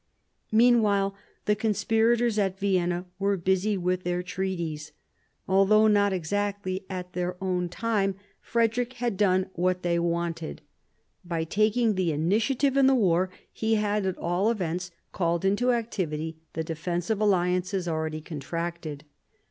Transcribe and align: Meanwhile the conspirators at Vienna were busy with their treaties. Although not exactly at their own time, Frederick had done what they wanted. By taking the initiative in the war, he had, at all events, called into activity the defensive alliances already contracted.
Meanwhile 0.51 1.13
the 1.45 1.55
conspirators 1.55 2.39
at 2.39 2.57
Vienna 2.57 3.05
were 3.19 3.37
busy 3.37 3.77
with 3.77 4.01
their 4.03 4.23
treaties. 4.23 4.93
Although 5.47 5.85
not 5.85 6.11
exactly 6.11 6.87
at 6.89 7.13
their 7.13 7.37
own 7.39 7.69
time, 7.69 8.15
Frederick 8.41 8.93
had 8.93 9.15
done 9.15 9.51
what 9.53 9.83
they 9.83 9.99
wanted. 9.99 10.61
By 11.23 11.43
taking 11.43 11.93
the 11.93 12.11
initiative 12.11 12.75
in 12.77 12.87
the 12.87 12.95
war, 12.95 13.29
he 13.53 13.75
had, 13.75 14.07
at 14.07 14.17
all 14.17 14.49
events, 14.49 14.89
called 15.11 15.45
into 15.45 15.71
activity 15.71 16.39
the 16.53 16.63
defensive 16.63 17.21
alliances 17.21 17.87
already 17.87 18.21
contracted. 18.21 19.03